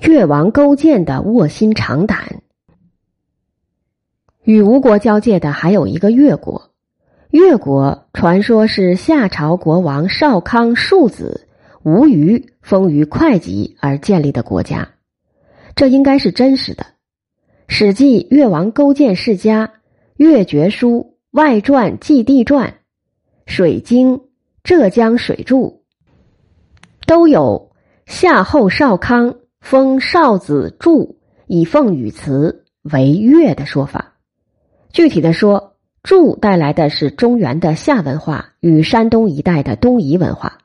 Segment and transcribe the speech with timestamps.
[0.00, 2.42] 越王勾践的卧薪尝胆。
[4.44, 6.70] 与吴国交界的还有一个越国，
[7.30, 11.48] 越国传说是夏朝国王少康庶子
[11.82, 14.90] 吴虞封于会稽而建立的国家，
[15.74, 16.84] 这应该是真实的。
[17.66, 19.66] 《史记·越王勾践世家》
[20.16, 20.90] 《越绝书》
[21.32, 22.68] 《外传》《纪地传》
[23.46, 24.18] 《水经》
[24.62, 25.82] 《浙江水注》
[27.06, 27.72] 都有
[28.06, 34.14] 夏后少康封少子祝以奉禹祠为乐的说法。
[34.92, 40.58] 具体的说，祝带来的是中原的夏文化与山东一带的东夷文化。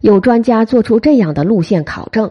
[0.00, 2.30] 有专家做出这样的路线考证：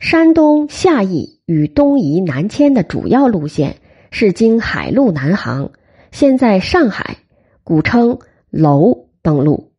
[0.00, 3.76] 山东夏邑与东夷南迁的主要路线
[4.10, 5.70] 是经海路南航，
[6.10, 7.18] 先在上海
[7.62, 8.18] （古称
[8.50, 9.70] 楼）登陆，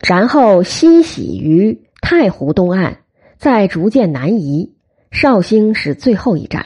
[0.00, 2.98] 然后西徙于太湖东岸，
[3.44, 4.72] 在逐渐南移。
[5.10, 6.64] 绍兴是最后一站。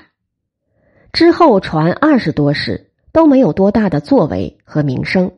[1.12, 2.84] 之后传二十多世。
[3.10, 5.32] 都没有多大的作为和名声，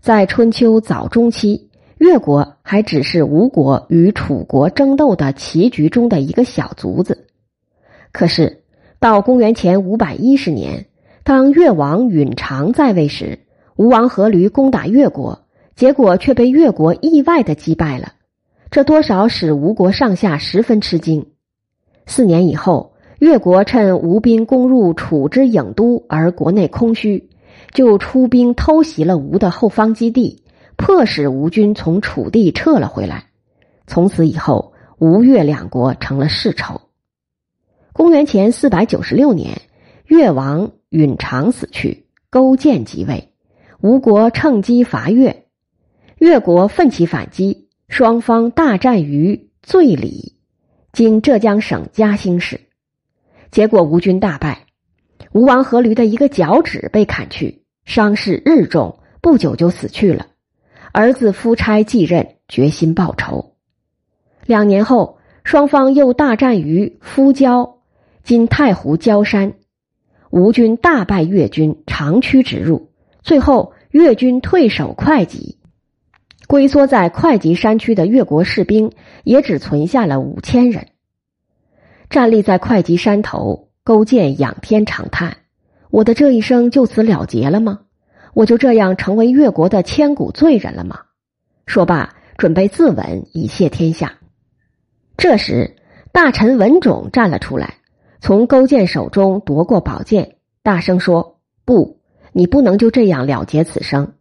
[0.00, 7.26] 在春秋早中期，越国还只是吴国与楚国争斗的棋局中的一个小卒子。
[8.12, 8.64] 可是
[8.98, 10.86] 到公元前五百一十年，
[11.22, 13.38] 当越王允常在位时，
[13.76, 18.14] 吴王阖闾攻打越国，结果却被越国意外的击败了，
[18.70, 21.26] 这多少使吴国上下十分吃惊。
[22.06, 22.92] 四年以后。
[23.18, 27.30] 越国趁吴兵攻入楚之郢都而国内空虚，
[27.72, 30.42] 就出兵偷袭了吴的后方基地，
[30.76, 33.28] 迫使吴军从楚地撤了回来。
[33.86, 36.82] 从此以后，吴越两国成了世仇。
[37.94, 39.62] 公元前四百九十六年，
[40.04, 43.32] 越王允常死去，勾践即位，
[43.80, 45.46] 吴国趁机伐越，
[46.18, 50.36] 越国奋起反击，双方大战于醉里，
[50.92, 52.60] 今浙江省嘉兴市。
[53.52, 54.66] 结果吴军大败，
[55.32, 60.26] 吴王阖闾的一个脚趾被砍去，伤势日重，不久就死去了。
[60.92, 63.54] 儿子夫差继任，决心报仇。
[64.46, 67.78] 两年后，双方又大战于夫郊
[68.24, 69.54] （今太湖焦山），
[70.30, 72.90] 吴军大败越军，长驱直入。
[73.22, 75.58] 最后，越军退守会稽，
[76.46, 78.92] 龟缩在会稽山区的越国士兵
[79.24, 80.88] 也只存下了五千人。
[82.08, 85.38] 站立在会稽山头，勾践仰天长叹
[85.90, 87.80] ：“我的这一生就此了结了吗？
[88.32, 91.00] 我就这样成为越国的千古罪人了吗？”
[91.66, 94.18] 说罢，准备自刎以谢天下。
[95.16, 95.74] 这时，
[96.12, 97.78] 大臣文种站了出来，
[98.20, 101.98] 从勾践手中夺过宝剑，大声说：“不，
[102.32, 104.12] 你不能就这样了结此生。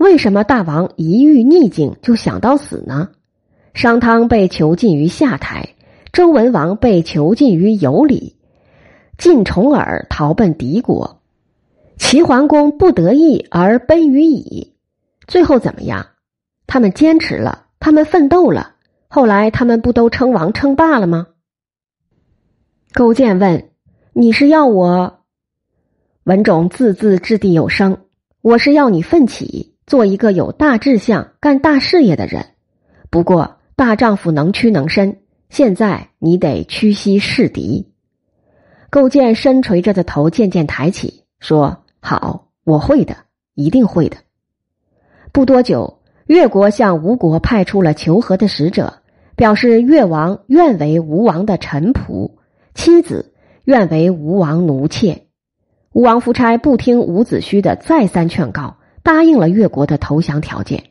[0.00, 3.10] 为什么大王一遇逆境就想到死呢？”
[3.74, 5.68] 商汤被囚禁于下台。
[6.10, 8.36] 周文王被囚禁于有里，
[9.18, 11.20] 晋重耳逃奔敌国，
[11.98, 14.74] 齐桓公不得意而奔于乙，
[15.28, 16.06] 最后怎么样？
[16.66, 18.74] 他们坚持了，他们奋斗了，
[19.06, 21.26] 后来他们不都称王称霸了吗？
[22.94, 23.68] 勾践问
[24.14, 25.20] ：“你是要我？”
[26.24, 27.98] 文种字字掷地有声
[28.42, 32.46] ：“我是要你奋起，做一个有大志向、干大事业的人。
[33.10, 35.16] 不过大丈夫能屈能伸。”
[35.50, 37.88] 现在你得屈膝示敌。
[38.88, 43.16] 勾践深垂着的头渐渐抬起，说：“好，我会的，
[43.54, 44.18] 一定会的。”
[45.34, 49.02] 不多久，越国向吴国派出了求和的使者，
[49.34, 52.36] 表示越王愿为吴王的臣仆，
[52.74, 53.32] 妻子
[53.64, 55.26] 愿为吴王奴妾。
[55.92, 60.84] 吴王夫差不听伍子胥的再三劝告，答应了越国的投降条件。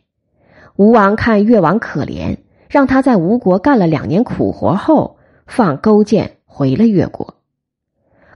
[0.76, 2.38] 吴王看越王可怜。
[2.70, 7.34] 让他在吴国干了两年苦活后，放勾践回了越国。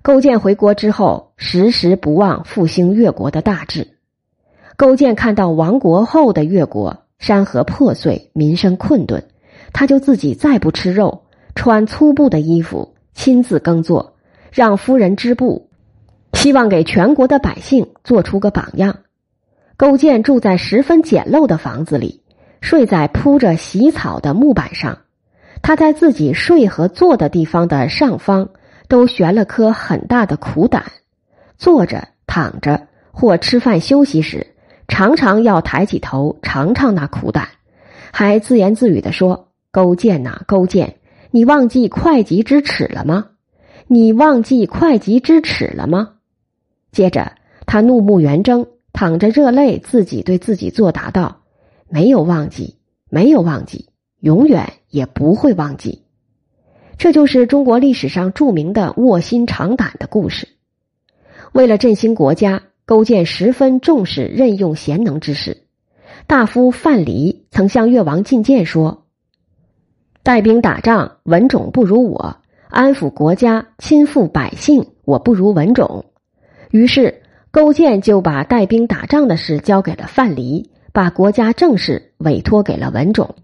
[0.02, 3.88] 勾践回国之后，时时不忘复兴越国的大志。
[4.76, 9.24] 勾践看到亡国后的越国山河破碎，民生困顿，
[9.72, 14.16] 他就自己再不吃肉，穿粗布的衣服，亲自耕作，
[14.52, 15.70] 让夫人织布，
[16.34, 18.98] 希望给全国的百姓做出个榜样。
[19.78, 22.22] 勾践住在十分简陋的房子里。
[22.62, 25.00] 睡在铺着洗草的木板上，
[25.62, 28.52] 他在自己睡和坐的地方的上方
[28.88, 30.86] 都悬了颗很大的苦胆。
[31.58, 34.48] 坐着、躺着或吃饭休息时，
[34.88, 37.50] 常常要抬起头尝尝那苦胆，
[38.14, 40.96] 还自言自语的说：“勾践呐，勾践，
[41.32, 43.26] 你忘记会稽之耻了吗？
[43.88, 46.12] 你忘记会稽之耻了吗？”
[46.94, 47.34] 接着，
[47.66, 51.42] 他怒目圆睁，淌着热泪，自己对自己作答道。
[51.90, 52.78] 没有忘记，
[53.10, 56.04] 没有忘记，永远也不会忘记。
[56.98, 60.48] 这就是中国历史上著名的卧薪尝胆的故事。
[61.52, 65.64] 为了振兴国家，勾践十分重视任用贤能之士。
[66.28, 69.06] 大夫范蠡曾向越王进谏说
[70.24, 72.38] ：“带兵打仗，文种不如我；
[72.70, 76.06] 安抚国家，亲附百姓，我不如文种。”
[76.72, 77.23] 于是
[77.54, 83.36] 勾践就把带兵打仗的事交给了范蠡，把国家政事委托给了文种。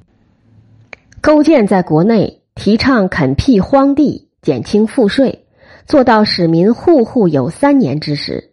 [1.22, 5.46] 勾践在国内提倡垦辟荒地，减轻赋税，
[5.86, 8.50] 做到使民户户有三年之时。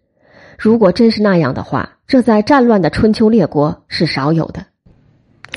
[0.58, 4.67] 如果真是那样的话，这在战乱的春秋列国是少有的。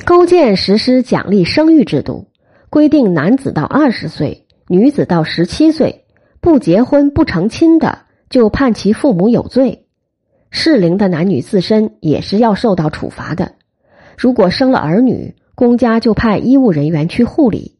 [0.05, 2.29] 勾践实施奖励生育制度，
[2.69, 6.05] 规定男子到二十岁，女子到十七岁
[6.39, 7.99] 不结婚不成亲的，
[8.29, 9.83] 就判其父母有罪；
[10.51, 13.53] 适龄的男女自身也是要受到处罚的。
[14.17, 17.77] 如果生了儿女，公家就派医务人员去护理，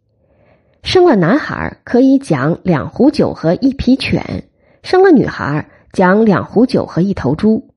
[0.84, 4.44] 生了男孩可以奖两壶酒和一匹犬，
[4.84, 7.70] 生了女孩奖两壶酒和一头猪。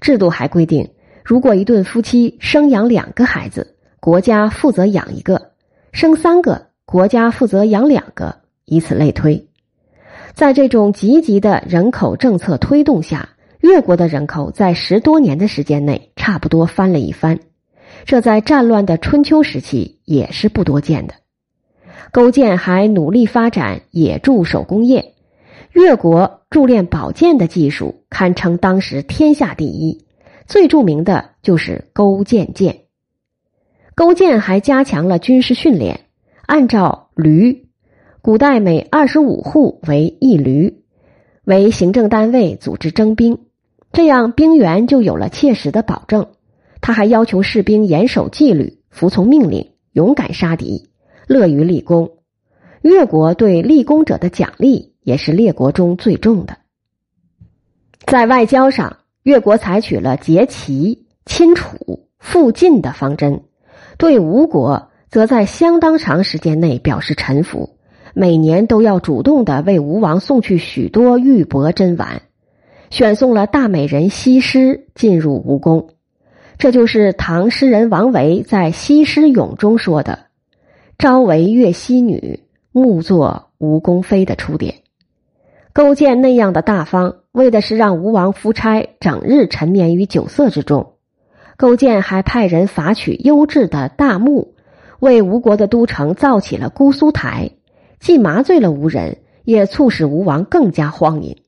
[0.00, 0.90] 制度还规定，
[1.24, 5.36] 如果一对夫妻生养两个孩子，国家负责养一个；
[5.92, 9.48] 生三个，国家负责养两个，以此类推。
[10.34, 13.30] 在这种积极的人口政策推动下，
[13.64, 17.40] 越国的人口在十多年的时间内差不多翻了一番。
[18.04, 21.14] 这在战乱的春秋时期也是不多见的。
[22.12, 25.14] 勾践还努力发展冶铸手工业，
[25.72, 30.04] 越国铸炼宝剑的技术堪称当时天下第一。
[30.46, 32.80] 最著名的就是勾践剑。
[33.94, 36.00] 勾践还加强了军事训练，
[36.44, 37.66] 按照驴，
[38.20, 40.84] 古代每二十五户为一驴，
[41.44, 43.38] 为行政单位组织征兵，
[43.94, 46.26] 这样兵员就有了切实的保证。
[46.80, 50.90] 他还要求士兵严守纪律，服从命令，勇敢杀敌，
[51.26, 52.10] 乐于立功。
[52.82, 56.58] 越国对立功者的奖励也是列国中最重的。
[58.04, 63.44] 在外交上，越国采取了结齐、亲楚、附近的方针，
[63.96, 67.78] 对吴国则在相当长时间内表示臣服，
[68.12, 72.20] 每年都要主动的为吴王送去许多玉帛珍玩，
[72.94, 75.88] 选送了大美人西施进入吴宫。
[76.58, 80.26] 这就是唐诗人王维在《西施咏》中说的
[80.96, 82.38] “朝为越西女，
[82.70, 84.76] 暮作吴宫妃”的出典。
[85.72, 90.92] 勾践那样的大方，为的是让吴王夫差整日沉湎于酒色之中。
[91.56, 94.54] 勾践还派人伐取优质的大木，
[95.00, 97.50] 为吴国的都城造起了姑苏台，
[97.98, 101.38] 既麻醉了吴人，也促使吴王更加荒淫。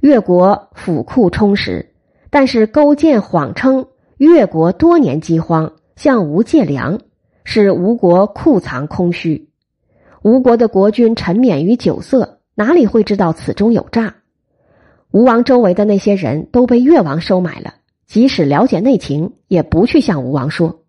[0.00, 1.94] 越国府库充实，
[2.30, 3.86] 但是勾践谎称。
[4.18, 7.00] 越国多年饥荒，向吴借粮，
[7.44, 9.50] 使吴国库藏空虚。
[10.22, 14.14] 吴国的国君沉湎于酒色，哪里会知道此中有诈？
[15.10, 17.74] 吴王周围的那些人都被越王收买了，
[18.06, 20.80] 即使了解内情，也不去向吴王说。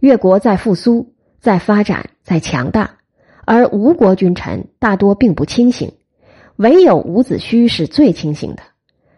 [0.00, 2.96] 越国在复苏，在发展，在强大，
[3.44, 5.92] 而吴国君臣大多并不清醒，
[6.56, 8.62] 唯有伍子胥是最清醒的。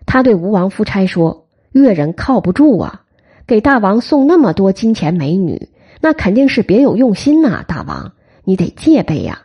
[0.06, 1.44] 他对吴王夫差说。
[1.72, 3.02] 越人靠不住啊！
[3.46, 5.68] 给大王送那么多金钱美女，
[6.00, 7.62] 那肯定是别有用心呐！
[7.68, 8.12] 大王，
[8.42, 9.42] 你得戒备呀。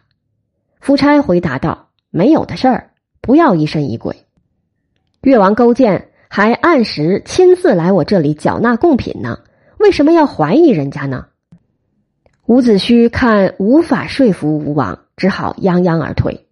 [0.80, 2.92] 夫差回答道：“没有的事儿，
[3.22, 4.16] 不要疑神疑鬼。”
[5.22, 9.40] 越王勾践还按时亲自来我这里缴纳贡品呢，
[9.78, 11.28] 为什么要怀疑人家呢？
[12.46, 16.48] 伍子胥看无法说服吴王，只好泱泱而退。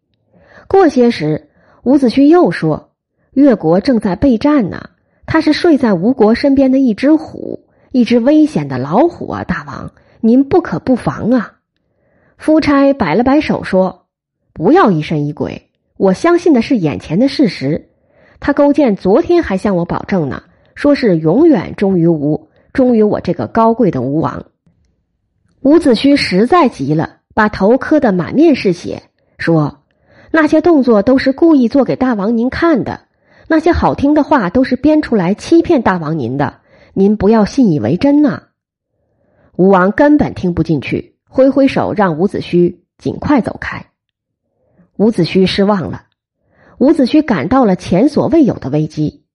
[0.72, 1.50] 过些时，
[1.84, 2.92] 伍子胥又说
[3.36, 4.92] ：“越国正在备战呢。”
[5.28, 9.44] 他是睡在吴国身边的一只虎，一只危险的老虎啊！
[9.44, 11.56] 大王，您不可不防啊！
[12.38, 14.06] 夫差摆了摆手说
[14.54, 17.90] ：“不要疑神疑鬼，我相信的是眼前的事实。
[18.40, 24.46] 他勾践昨天还向我保证呢，说是永远忠于吴，忠于我这个高贵的吴王。”
[25.64, 29.04] 伍子胥实在急了，把头磕得满面是血，
[29.38, 29.80] 说
[30.32, 33.02] ：“那些动作都是故意做给大王您看的。”
[33.48, 36.62] 那些好听的话都是编出来欺骗大王您的，
[36.94, 38.44] 您不要信以为真呐！
[39.58, 43.88] 吴王根本听不进去，挥挥手让伍子胥尽快走开。
[44.96, 46.04] 伍子胥失望了，
[46.78, 49.26] 伍子胥感到了前所未有的危机。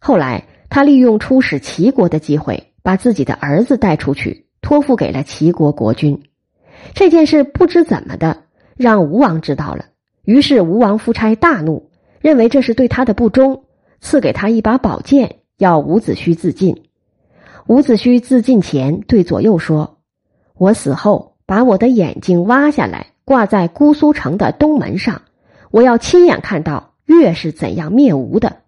[0.00, 6.22] 后来，他利用出使齐国的机会，把自己的儿子带出去，托付给了齐国国君。
[6.94, 8.44] 这件事不知怎么的，
[8.78, 9.84] 让吴王知道了，
[10.28, 11.88] 于是吴王夫差大怒。
[12.20, 13.62] 认为这是对他的不忠，
[14.00, 16.82] 赐给他一把宝剑，要伍子胥自尽。
[17.66, 19.98] 伍子胥自尽前对左右说
[20.58, 25.22] ：“我死后把我的眼睛挖下来，挂在姑苏城的东门上，
[25.70, 28.58] 我要亲眼看到越是怎样灭吴的。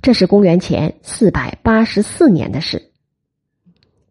[0.00, 2.92] 这是公元前四百八十四年的事。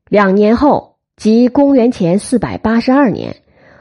[0.09, 3.38] 两年后，即公元前四百八十二年，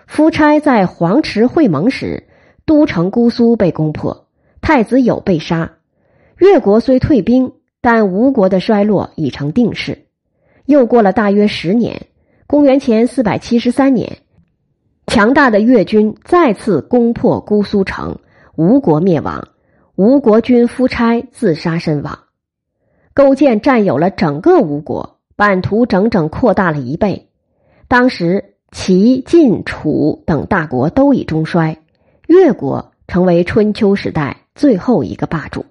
[0.07, 2.26] 夫差在黄池会盟时，
[2.67, 4.27] 都城姑苏被攻破，
[4.61, 5.73] 太子友被杀。
[6.37, 10.07] 越国虽退兵，但吴国的衰落已成定势。
[10.67, 12.07] 又过了大约十年，
[12.47, 14.19] 公元前四百七十三年，
[15.07, 18.19] 强大的越军再次攻破姑苏城，
[18.57, 19.49] 吴国灭亡。
[19.95, 22.19] 吴国君夫差自杀身亡，
[23.15, 27.29] 勾践占有了整个吴国，版图整整扩大了一倍。
[27.89, 31.79] 当时齐、晋、楚等大国都已中衰，
[32.27, 35.65] 越国成为春秋时代最后一个霸主。